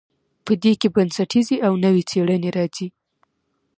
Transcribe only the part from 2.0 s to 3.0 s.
څیړنې راځي.